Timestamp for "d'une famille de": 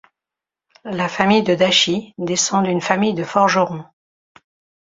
2.65-3.23